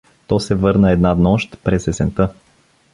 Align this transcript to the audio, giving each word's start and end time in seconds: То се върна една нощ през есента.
То 0.27 0.39
се 0.45 0.55
върна 0.61 0.91
една 0.91 1.13
нощ 1.29 1.57
през 1.63 1.87
есента. 1.95 2.31